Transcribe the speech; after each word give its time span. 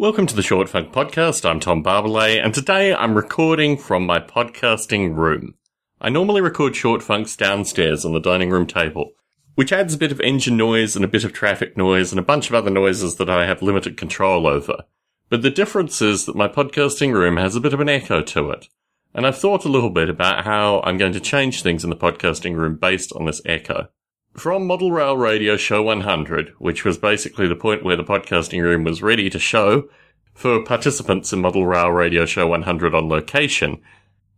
Welcome 0.00 0.28
to 0.28 0.36
the 0.36 0.42
Short 0.42 0.68
Funk 0.68 0.92
Podcast. 0.92 1.44
I'm 1.44 1.58
Tom 1.58 1.82
Barbalet, 1.82 2.40
and 2.40 2.54
today 2.54 2.94
I'm 2.94 3.16
recording 3.16 3.76
from 3.76 4.06
my 4.06 4.20
podcasting 4.20 5.16
room. 5.16 5.56
I 6.00 6.08
normally 6.08 6.40
record 6.40 6.76
short 6.76 7.02
funks 7.02 7.34
downstairs 7.34 8.04
on 8.04 8.12
the 8.12 8.20
dining 8.20 8.50
room 8.50 8.64
table, 8.64 9.10
which 9.56 9.72
adds 9.72 9.94
a 9.94 9.98
bit 9.98 10.12
of 10.12 10.20
engine 10.20 10.56
noise 10.56 10.94
and 10.94 11.04
a 11.04 11.08
bit 11.08 11.24
of 11.24 11.32
traffic 11.32 11.76
noise 11.76 12.12
and 12.12 12.20
a 12.20 12.22
bunch 12.22 12.48
of 12.48 12.54
other 12.54 12.70
noises 12.70 13.16
that 13.16 13.28
I 13.28 13.44
have 13.46 13.60
limited 13.60 13.96
control 13.96 14.46
over. 14.46 14.84
But 15.30 15.42
the 15.42 15.50
difference 15.50 16.00
is 16.00 16.26
that 16.26 16.36
my 16.36 16.46
podcasting 16.46 17.12
room 17.12 17.36
has 17.36 17.56
a 17.56 17.60
bit 17.60 17.74
of 17.74 17.80
an 17.80 17.88
echo 17.88 18.22
to 18.22 18.50
it. 18.52 18.68
And 19.14 19.26
I've 19.26 19.38
thought 19.38 19.64
a 19.64 19.68
little 19.68 19.90
bit 19.90 20.08
about 20.08 20.44
how 20.44 20.80
I'm 20.84 20.96
going 20.96 21.14
to 21.14 21.20
change 21.20 21.60
things 21.60 21.82
in 21.82 21.90
the 21.90 21.96
podcasting 21.96 22.54
room 22.54 22.76
based 22.76 23.12
on 23.14 23.24
this 23.24 23.42
echo. 23.44 23.88
From 24.34 24.66
Model 24.66 24.92
Rail 24.92 25.16
Radio 25.16 25.56
Show 25.56 25.82
100, 25.82 26.54
which 26.58 26.84
was 26.84 26.96
basically 26.96 27.48
the 27.48 27.56
point 27.56 27.82
where 27.82 27.96
the 27.96 28.04
podcasting 28.04 28.62
room 28.62 28.84
was 28.84 29.02
ready 29.02 29.28
to 29.30 29.38
show 29.38 29.88
for 30.32 30.62
participants 30.62 31.32
in 31.32 31.40
Model 31.40 31.66
Rail 31.66 31.90
Radio 31.90 32.24
Show 32.24 32.46
100 32.46 32.94
on 32.94 33.08
location, 33.08 33.80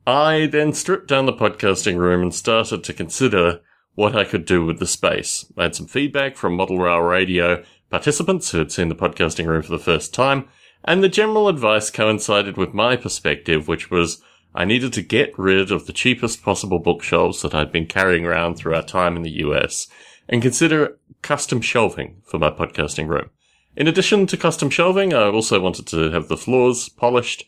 I 0.06 0.46
then 0.46 0.72
stripped 0.72 1.08
down 1.08 1.26
the 1.26 1.32
podcasting 1.34 1.98
room 1.98 2.22
and 2.22 2.34
started 2.34 2.82
to 2.84 2.94
consider 2.94 3.60
what 3.94 4.16
I 4.16 4.24
could 4.24 4.46
do 4.46 4.64
with 4.64 4.78
the 4.78 4.86
space. 4.86 5.44
I 5.58 5.64
had 5.64 5.74
some 5.74 5.86
feedback 5.86 6.36
from 6.36 6.56
Model 6.56 6.78
Rail 6.78 7.00
Radio 7.00 7.62
participants 7.90 8.50
who 8.50 8.58
had 8.58 8.72
seen 8.72 8.88
the 8.88 8.94
podcasting 8.94 9.46
room 9.46 9.60
for 9.60 9.72
the 9.72 9.78
first 9.78 10.14
time, 10.14 10.48
and 10.82 11.02
the 11.02 11.10
general 11.10 11.48
advice 11.48 11.90
coincided 11.90 12.56
with 12.56 12.72
my 12.72 12.96
perspective, 12.96 13.68
which 13.68 13.90
was 13.90 14.22
I 14.54 14.64
needed 14.64 14.92
to 14.94 15.02
get 15.02 15.38
rid 15.38 15.70
of 15.70 15.86
the 15.86 15.92
cheapest 15.92 16.42
possible 16.42 16.80
bookshelves 16.80 17.42
that 17.42 17.54
I'd 17.54 17.70
been 17.70 17.86
carrying 17.86 18.26
around 18.26 18.56
through 18.56 18.74
our 18.74 18.82
time 18.82 19.16
in 19.16 19.22
the 19.22 19.38
US 19.44 19.86
and 20.28 20.42
consider 20.42 20.98
custom 21.22 21.60
shelving 21.60 22.22
for 22.24 22.38
my 22.38 22.50
podcasting 22.50 23.08
room. 23.08 23.30
In 23.76 23.86
addition 23.86 24.26
to 24.26 24.36
custom 24.36 24.70
shelving, 24.70 25.14
I 25.14 25.24
also 25.24 25.60
wanted 25.60 25.86
to 25.88 26.10
have 26.10 26.28
the 26.28 26.36
floors 26.36 26.88
polished 26.88 27.44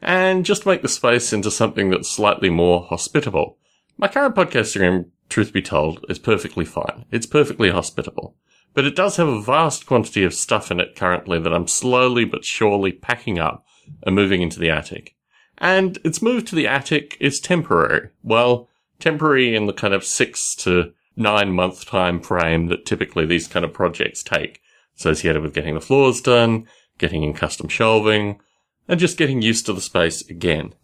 and 0.00 0.44
just 0.44 0.66
make 0.66 0.82
the 0.82 0.88
space 0.88 1.32
into 1.32 1.50
something 1.50 1.90
that's 1.90 2.10
slightly 2.10 2.50
more 2.50 2.84
hospitable. 2.84 3.58
My 3.98 4.08
current 4.08 4.34
podcasting 4.34 4.80
room, 4.80 5.12
truth 5.28 5.52
be 5.52 5.62
told, 5.62 6.04
is 6.08 6.18
perfectly 6.18 6.64
fine. 6.64 7.04
It's 7.10 7.26
perfectly 7.26 7.70
hospitable. 7.70 8.36
But 8.74 8.84
it 8.84 8.94
does 8.94 9.16
have 9.16 9.28
a 9.28 9.40
vast 9.40 9.86
quantity 9.86 10.22
of 10.24 10.34
stuff 10.34 10.70
in 10.70 10.80
it 10.80 10.96
currently 10.96 11.38
that 11.40 11.52
I'm 11.52 11.66
slowly 11.66 12.24
but 12.24 12.44
surely 12.44 12.92
packing 12.92 13.38
up 13.38 13.64
and 14.02 14.14
moving 14.14 14.42
into 14.42 14.58
the 14.58 14.70
attic. 14.70 15.15
And 15.58 15.98
its 16.04 16.22
move 16.22 16.44
to 16.46 16.54
the 16.54 16.66
attic 16.66 17.16
is 17.20 17.40
temporary. 17.40 18.10
Well, 18.22 18.68
temporary 19.00 19.54
in 19.54 19.66
the 19.66 19.72
kind 19.72 19.94
of 19.94 20.04
six 20.04 20.54
to 20.56 20.92
nine 21.16 21.52
month 21.52 21.86
time 21.86 22.20
frame 22.20 22.66
that 22.66 22.84
typically 22.84 23.24
these 23.24 23.48
kind 23.48 23.64
of 23.64 23.72
projects 23.72 24.22
take, 24.22 24.60
associated 24.98 25.42
with 25.42 25.54
getting 25.54 25.74
the 25.74 25.80
floors 25.80 26.20
done, 26.20 26.66
getting 26.98 27.22
in 27.22 27.32
custom 27.32 27.68
shelving, 27.68 28.38
and 28.88 29.00
just 29.00 29.16
getting 29.16 29.42
used 29.42 29.66
to 29.66 29.72
the 29.72 29.80
space 29.80 30.28
again. 30.28 30.74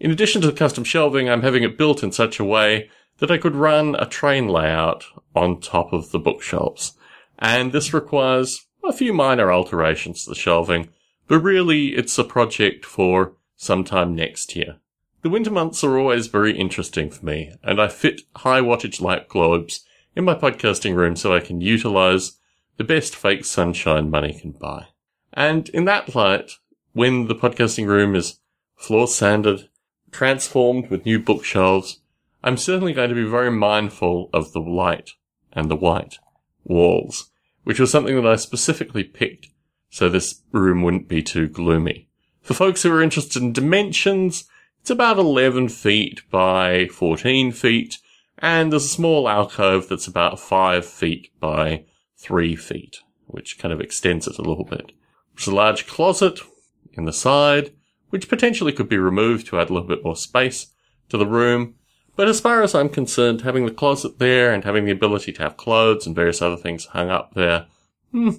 In 0.00 0.10
addition 0.10 0.40
to 0.42 0.46
the 0.46 0.56
custom 0.56 0.84
shelving, 0.84 1.28
I'm 1.28 1.42
having 1.42 1.62
it 1.62 1.78
built 1.78 2.02
in 2.02 2.12
such 2.12 2.38
a 2.38 2.44
way 2.44 2.90
that 3.18 3.30
I 3.30 3.38
could 3.38 3.54
run 3.54 3.94
a 3.98 4.06
train 4.06 4.48
layout 4.48 5.04
on 5.34 5.60
top 5.60 5.92
of 5.92 6.10
the 6.10 6.18
bookshelves. 6.18 6.92
And 7.38 7.72
this 7.72 7.94
requires 7.94 8.66
a 8.84 8.92
few 8.92 9.12
minor 9.12 9.50
alterations 9.50 10.24
to 10.24 10.30
the 10.30 10.36
shelving, 10.36 10.90
but 11.28 11.40
really 11.40 11.88
it's 11.88 12.18
a 12.18 12.24
project 12.24 12.84
for 12.84 13.32
sometime 13.56 14.14
next 14.14 14.54
year. 14.54 14.76
The 15.22 15.30
winter 15.30 15.50
months 15.50 15.82
are 15.82 15.98
always 15.98 16.28
very 16.28 16.56
interesting 16.56 17.10
for 17.10 17.24
me, 17.24 17.52
and 17.62 17.80
I 17.80 17.88
fit 17.88 18.22
high 18.36 18.60
wattage 18.60 19.00
light 19.00 19.28
globes 19.28 19.84
in 20.14 20.24
my 20.24 20.34
podcasting 20.34 20.94
room 20.94 21.16
so 21.16 21.34
I 21.34 21.40
can 21.40 21.60
utilize 21.60 22.38
the 22.76 22.84
best 22.84 23.16
fake 23.16 23.44
sunshine 23.44 24.10
money 24.10 24.38
can 24.38 24.52
buy. 24.52 24.88
And 25.32 25.68
in 25.70 25.84
that 25.86 26.14
light, 26.14 26.52
when 26.92 27.26
the 27.26 27.34
podcasting 27.34 27.86
room 27.86 28.14
is 28.14 28.38
floor 28.76 29.08
sanded, 29.08 29.68
transformed 30.10 30.88
with 30.88 31.04
new 31.04 31.18
bookshelves, 31.18 32.00
I'm 32.44 32.56
certainly 32.56 32.92
going 32.92 33.08
to 33.08 33.14
be 33.14 33.24
very 33.24 33.50
mindful 33.50 34.30
of 34.32 34.52
the 34.52 34.60
light 34.60 35.10
and 35.52 35.70
the 35.70 35.76
white 35.76 36.18
walls, 36.64 37.30
which 37.64 37.80
was 37.80 37.90
something 37.90 38.14
that 38.14 38.26
I 38.26 38.36
specifically 38.36 39.04
picked 39.04 39.48
so 39.90 40.08
this 40.08 40.42
room 40.52 40.82
wouldn't 40.82 41.08
be 41.08 41.22
too 41.22 41.48
gloomy. 41.48 42.05
For 42.46 42.54
folks 42.54 42.84
who 42.84 42.92
are 42.92 43.02
interested 43.02 43.42
in 43.42 43.52
dimensions, 43.52 44.44
it's 44.80 44.88
about 44.88 45.18
11 45.18 45.68
feet 45.68 46.22
by 46.30 46.86
14 46.86 47.50
feet, 47.50 47.98
and 48.38 48.70
there's 48.70 48.84
a 48.84 48.88
small 48.88 49.28
alcove 49.28 49.88
that's 49.88 50.06
about 50.06 50.38
5 50.38 50.86
feet 50.86 51.32
by 51.40 51.86
3 52.18 52.54
feet, 52.54 52.98
which 53.26 53.58
kind 53.58 53.74
of 53.74 53.80
extends 53.80 54.28
it 54.28 54.38
a 54.38 54.42
little 54.42 54.64
bit. 54.64 54.92
There's 55.34 55.48
a 55.48 55.54
large 55.56 55.88
closet 55.88 56.38
in 56.92 57.04
the 57.04 57.12
side, 57.12 57.72
which 58.10 58.28
potentially 58.28 58.72
could 58.72 58.88
be 58.88 58.96
removed 58.96 59.48
to 59.48 59.58
add 59.58 59.68
a 59.68 59.72
little 59.72 59.88
bit 59.88 60.04
more 60.04 60.14
space 60.14 60.68
to 61.08 61.18
the 61.18 61.26
room. 61.26 61.74
But 62.14 62.28
as 62.28 62.38
far 62.38 62.62
as 62.62 62.76
I'm 62.76 62.90
concerned, 62.90 63.40
having 63.40 63.66
the 63.66 63.72
closet 63.72 64.20
there 64.20 64.54
and 64.54 64.62
having 64.62 64.84
the 64.84 64.92
ability 64.92 65.32
to 65.32 65.42
have 65.42 65.56
clothes 65.56 66.06
and 66.06 66.14
various 66.14 66.40
other 66.40 66.56
things 66.56 66.84
hung 66.84 67.10
up 67.10 67.34
there, 67.34 67.66
hmm, 68.12 68.34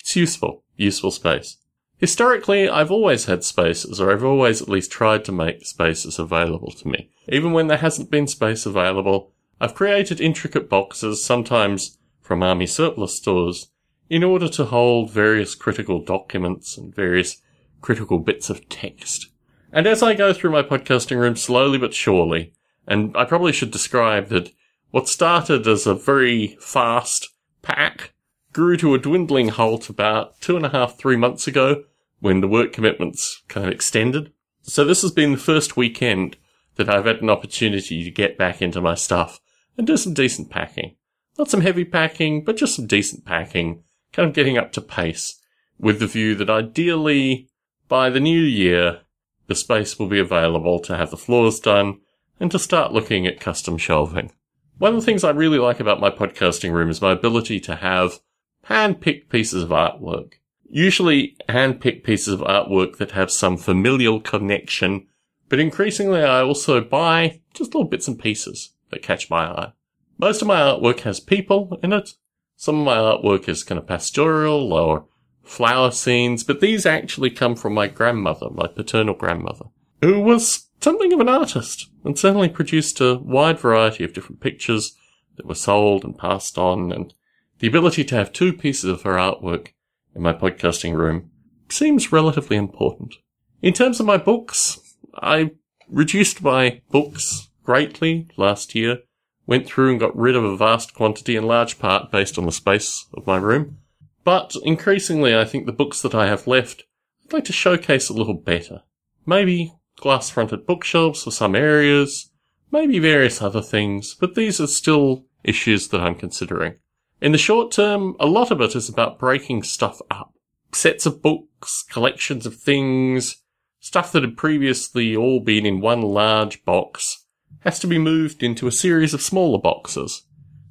it's 0.00 0.16
useful, 0.16 0.64
useful 0.78 1.10
space. 1.10 1.58
Historically, 2.00 2.66
I've 2.66 2.90
always 2.90 3.26
had 3.26 3.44
spaces, 3.44 4.00
or 4.00 4.10
I've 4.10 4.24
always 4.24 4.62
at 4.62 4.70
least 4.70 4.90
tried 4.90 5.22
to 5.26 5.32
make 5.32 5.66
spaces 5.66 6.18
available 6.18 6.72
to 6.72 6.88
me. 6.88 7.10
Even 7.28 7.52
when 7.52 7.66
there 7.66 7.76
hasn't 7.76 8.10
been 8.10 8.26
space 8.26 8.64
available, 8.64 9.32
I've 9.60 9.74
created 9.74 10.18
intricate 10.18 10.70
boxes, 10.70 11.22
sometimes 11.22 11.98
from 12.22 12.42
army 12.42 12.66
surplus 12.66 13.18
stores, 13.18 13.68
in 14.08 14.24
order 14.24 14.48
to 14.48 14.64
hold 14.64 15.10
various 15.10 15.54
critical 15.54 16.02
documents 16.02 16.78
and 16.78 16.94
various 16.94 17.42
critical 17.82 18.18
bits 18.18 18.48
of 18.48 18.66
text. 18.70 19.28
And 19.70 19.86
as 19.86 20.02
I 20.02 20.14
go 20.14 20.32
through 20.32 20.52
my 20.52 20.62
podcasting 20.62 21.18
room 21.18 21.36
slowly 21.36 21.76
but 21.76 21.92
surely, 21.92 22.54
and 22.86 23.14
I 23.14 23.26
probably 23.26 23.52
should 23.52 23.70
describe 23.70 24.28
that 24.28 24.50
what 24.90 25.06
started 25.06 25.68
as 25.68 25.86
a 25.86 25.94
very 25.94 26.56
fast 26.60 27.28
pack 27.60 28.14
grew 28.52 28.76
to 28.76 28.94
a 28.94 28.98
dwindling 28.98 29.48
halt 29.48 29.88
about 29.88 30.40
two 30.40 30.56
and 30.56 30.66
a 30.66 30.70
half, 30.70 30.98
three 30.98 31.16
months 31.16 31.46
ago 31.46 31.84
when 32.20 32.40
the 32.40 32.48
work 32.48 32.72
commitments 32.72 33.42
kind 33.48 33.66
of 33.66 33.72
extended. 33.72 34.32
So 34.62 34.84
this 34.84 35.02
has 35.02 35.12
been 35.12 35.32
the 35.32 35.38
first 35.38 35.76
weekend 35.76 36.36
that 36.76 36.88
I've 36.88 37.06
had 37.06 37.22
an 37.22 37.30
opportunity 37.30 38.04
to 38.04 38.10
get 38.10 38.38
back 38.38 38.60
into 38.60 38.80
my 38.80 38.94
stuff 38.94 39.40
and 39.76 39.86
do 39.86 39.96
some 39.96 40.14
decent 40.14 40.50
packing. 40.50 40.96
Not 41.38 41.50
some 41.50 41.60
heavy 41.60 41.84
packing, 41.84 42.44
but 42.44 42.56
just 42.56 42.76
some 42.76 42.86
decent 42.86 43.24
packing, 43.24 43.82
kind 44.12 44.28
of 44.28 44.34
getting 44.34 44.58
up 44.58 44.72
to 44.72 44.80
pace 44.80 45.40
with 45.78 46.00
the 46.00 46.06
view 46.06 46.34
that 46.34 46.50
ideally 46.50 47.48
by 47.88 48.10
the 48.10 48.20
new 48.20 48.40
year, 48.40 49.00
the 49.46 49.54
space 49.54 49.98
will 49.98 50.06
be 50.06 50.20
available 50.20 50.78
to 50.80 50.96
have 50.96 51.10
the 51.10 51.16
floors 51.16 51.58
done 51.58 52.00
and 52.38 52.50
to 52.50 52.58
start 52.58 52.92
looking 52.92 53.26
at 53.26 53.40
custom 53.40 53.78
shelving. 53.78 54.32
One 54.78 54.94
of 54.94 55.00
the 55.00 55.04
things 55.04 55.24
I 55.24 55.30
really 55.30 55.58
like 55.58 55.80
about 55.80 56.00
my 56.00 56.10
podcasting 56.10 56.72
room 56.72 56.88
is 56.88 57.02
my 57.02 57.12
ability 57.12 57.60
to 57.60 57.76
have 57.76 58.20
hand-picked 58.64 59.30
pieces 59.30 59.62
of 59.62 59.70
artwork 59.70 60.34
usually 60.70 61.36
hand-picked 61.48 62.04
pieces 62.04 62.32
of 62.32 62.40
artwork 62.40 62.96
that 62.98 63.10
have 63.10 63.30
some 63.30 63.56
familial 63.56 64.20
connection, 64.20 65.06
but 65.48 65.58
increasingly 65.58 66.22
I 66.22 66.42
also 66.42 66.80
buy 66.80 67.40
just 67.52 67.74
little 67.74 67.88
bits 67.88 68.08
and 68.08 68.18
pieces 68.18 68.72
that 68.90 69.02
catch 69.02 69.28
my 69.28 69.46
eye. 69.46 69.72
Most 70.16 70.40
of 70.40 70.48
my 70.48 70.60
artwork 70.60 71.00
has 71.00 71.18
people 71.18 71.78
in 71.82 71.92
it. 71.92 72.10
Some 72.56 72.78
of 72.80 72.84
my 72.84 72.96
artwork 72.96 73.48
is 73.48 73.64
kind 73.64 73.78
of 73.78 73.86
pastoral 73.86 74.72
or 74.72 75.06
flower 75.42 75.90
scenes, 75.90 76.44
but 76.44 76.60
these 76.60 76.86
actually 76.86 77.30
come 77.30 77.56
from 77.56 77.74
my 77.74 77.88
grandmother, 77.88 78.48
my 78.50 78.68
paternal 78.68 79.14
grandmother, 79.14 79.66
who 80.00 80.20
was 80.20 80.68
something 80.80 81.12
of 81.12 81.20
an 81.20 81.28
artist 81.28 81.90
and 82.04 82.18
certainly 82.18 82.48
produced 82.48 83.00
a 83.00 83.16
wide 83.16 83.58
variety 83.58 84.04
of 84.04 84.12
different 84.12 84.40
pictures 84.40 84.96
that 85.36 85.46
were 85.46 85.54
sold 85.54 86.04
and 86.04 86.16
passed 86.16 86.58
on 86.58 86.92
and 86.92 87.12
the 87.60 87.68
ability 87.68 88.04
to 88.04 88.14
have 88.16 88.32
two 88.32 88.52
pieces 88.52 88.90
of 88.90 89.02
her 89.02 89.14
artwork 89.14 89.68
in 90.14 90.22
my 90.22 90.32
podcasting 90.32 90.96
room 90.96 91.30
seems 91.68 92.10
relatively 92.10 92.56
important. 92.56 93.14
In 93.62 93.74
terms 93.74 94.00
of 94.00 94.06
my 94.06 94.16
books, 94.16 94.96
I 95.14 95.52
reduced 95.88 96.42
my 96.42 96.80
books 96.90 97.50
greatly 97.62 98.28
last 98.36 98.74
year, 98.74 99.00
went 99.46 99.66
through 99.66 99.90
and 99.90 100.00
got 100.00 100.16
rid 100.16 100.36
of 100.36 100.44
a 100.44 100.56
vast 100.56 100.94
quantity 100.94 101.36
in 101.36 101.44
large 101.44 101.78
part 101.78 102.10
based 102.10 102.38
on 102.38 102.46
the 102.46 102.52
space 102.52 103.06
of 103.14 103.26
my 103.26 103.36
room. 103.36 103.78
But 104.24 104.54
increasingly, 104.64 105.36
I 105.36 105.44
think 105.44 105.66
the 105.66 105.72
books 105.72 106.00
that 106.02 106.14
I 106.14 106.26
have 106.26 106.46
left, 106.46 106.84
I'd 107.26 107.32
like 107.32 107.44
to 107.44 107.52
showcase 107.52 108.08
a 108.08 108.14
little 108.14 108.34
better. 108.34 108.82
Maybe 109.26 109.74
glass 109.96 110.30
fronted 110.30 110.66
bookshelves 110.66 111.22
for 111.22 111.30
some 111.30 111.54
areas, 111.54 112.30
maybe 112.72 112.98
various 112.98 113.42
other 113.42 113.62
things, 113.62 114.14
but 114.14 114.34
these 114.34 114.60
are 114.60 114.66
still 114.66 115.26
issues 115.44 115.88
that 115.88 116.00
I'm 116.00 116.14
considering. 116.14 116.76
In 117.20 117.32
the 117.32 117.38
short 117.38 117.70
term, 117.70 118.16
a 118.18 118.26
lot 118.26 118.50
of 118.50 118.60
it 118.60 118.74
is 118.74 118.88
about 118.88 119.18
breaking 119.18 119.62
stuff 119.62 120.00
up. 120.10 120.32
Sets 120.72 121.04
of 121.04 121.20
books, 121.20 121.84
collections 121.90 122.46
of 122.46 122.56
things, 122.56 123.42
stuff 123.80 124.12
that 124.12 124.22
had 124.22 124.36
previously 124.36 125.14
all 125.14 125.40
been 125.40 125.66
in 125.66 125.80
one 125.80 126.00
large 126.00 126.64
box 126.64 127.26
has 127.60 127.78
to 127.80 127.86
be 127.86 127.98
moved 127.98 128.42
into 128.42 128.66
a 128.66 128.72
series 128.72 129.12
of 129.12 129.20
smaller 129.20 129.58
boxes, 129.58 130.22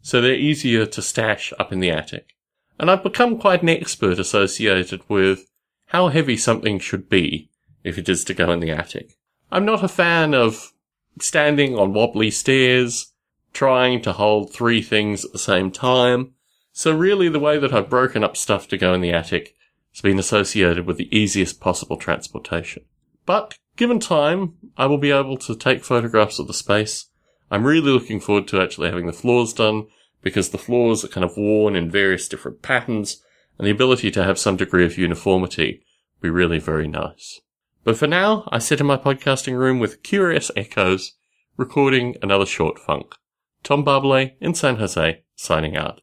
so 0.01 0.21
they're 0.21 0.33
easier 0.33 0.85
to 0.87 1.01
stash 1.01 1.53
up 1.59 1.71
in 1.71 1.79
the 1.79 1.91
attic. 1.91 2.35
And 2.79 2.89
I've 2.89 3.03
become 3.03 3.37
quite 3.37 3.61
an 3.61 3.69
expert 3.69 4.17
associated 4.17 5.01
with 5.07 5.45
how 5.87 6.07
heavy 6.07 6.37
something 6.37 6.79
should 6.79 7.09
be 7.09 7.49
if 7.83 7.97
it 7.97 8.09
is 8.09 8.23
to 8.23 8.33
go 8.33 8.51
in 8.51 8.59
the 8.59 8.71
attic. 8.71 9.17
I'm 9.51 9.65
not 9.65 9.83
a 9.83 9.87
fan 9.87 10.33
of 10.33 10.71
standing 11.19 11.77
on 11.77 11.93
wobbly 11.93 12.31
stairs, 12.31 13.11
trying 13.53 14.01
to 14.03 14.13
hold 14.13 14.51
three 14.51 14.81
things 14.81 15.25
at 15.25 15.31
the 15.31 15.39
same 15.39 15.71
time. 15.71 16.33
So 16.71 16.95
really 16.95 17.29
the 17.29 17.39
way 17.39 17.57
that 17.57 17.73
I've 17.73 17.89
broken 17.89 18.23
up 18.23 18.37
stuff 18.37 18.67
to 18.69 18.77
go 18.77 18.93
in 18.93 19.01
the 19.01 19.11
attic 19.11 19.55
has 19.93 20.01
been 20.01 20.19
associated 20.19 20.85
with 20.85 20.97
the 20.97 21.15
easiest 21.15 21.59
possible 21.59 21.97
transportation. 21.97 22.83
But 23.25 23.57
given 23.75 23.99
time, 23.99 24.53
I 24.77 24.85
will 24.85 24.97
be 24.97 25.11
able 25.11 25.37
to 25.37 25.55
take 25.55 25.83
photographs 25.83 26.39
of 26.39 26.47
the 26.47 26.53
space. 26.53 27.07
I'm 27.51 27.63
really 27.63 27.91
looking 27.91 28.19
forward 28.19 28.47
to 28.49 28.61
actually 28.61 28.89
having 28.89 29.07
the 29.07 29.13
floors 29.13 29.53
done 29.53 29.87
because 30.21 30.49
the 30.49 30.57
floors 30.57 31.03
are 31.03 31.09
kind 31.09 31.23
of 31.23 31.37
worn 31.37 31.75
in 31.75 31.89
various 31.89 32.27
different 32.27 32.61
patterns 32.61 33.23
and 33.57 33.67
the 33.67 33.71
ability 33.71 34.11
to 34.11 34.23
have 34.23 34.39
some 34.39 34.57
degree 34.57 34.85
of 34.85 34.97
uniformity 34.97 35.83
would 36.21 36.27
be 36.27 36.29
really 36.29 36.59
very 36.59 36.87
nice. 36.87 37.41
But 37.83 37.97
for 37.97 38.07
now, 38.07 38.47
I 38.51 38.59
sit 38.59 38.79
in 38.79 38.87
my 38.87 38.97
podcasting 38.97 39.57
room 39.57 39.79
with 39.79 40.03
curious 40.03 40.51
echoes, 40.55 41.13
recording 41.57 42.15
another 42.21 42.45
short 42.45 42.79
funk. 42.79 43.15
Tom 43.63 43.83
Barbalet 43.83 44.33
in 44.39 44.53
San 44.53 44.77
Jose, 44.77 45.23
signing 45.35 45.75
out. 45.75 46.01